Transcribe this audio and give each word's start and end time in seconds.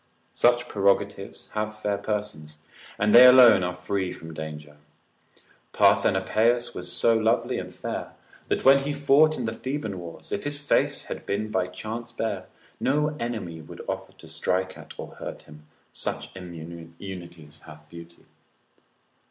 Such 0.33 0.67
prerogatives 0.67 1.49
have 1.53 1.77
fair 1.79 1.99
persons, 1.99 2.57
and 2.97 3.13
they 3.13 3.23
alone 3.27 3.63
are 3.63 3.75
free 3.75 4.11
from 4.11 4.33
danger. 4.33 4.77
Parthenopaeus 5.73 6.73
was 6.73 6.91
so 6.91 7.15
lovely 7.15 7.59
and 7.59 7.71
fair, 7.71 8.13
that 8.47 8.65
when 8.65 8.79
he 8.79 8.93
fought 8.93 9.37
in 9.37 9.45
the 9.45 9.53
Theban 9.53 9.99
wars, 9.99 10.31
if 10.31 10.43
his 10.43 10.57
face 10.57 11.03
had 11.03 11.27
been 11.27 11.51
by 11.51 11.67
chance 11.67 12.11
bare, 12.11 12.47
no 12.79 13.15
enemy 13.19 13.61
would 13.61 13.85
offer 13.87 14.13
to 14.13 14.27
strike 14.27 14.75
at 14.75 14.95
or 14.97 15.17
hurt 15.17 15.43
him, 15.43 15.67
such 15.91 16.35
immunities 16.35 17.59
hath 17.67 17.87
beauty. 17.87 18.25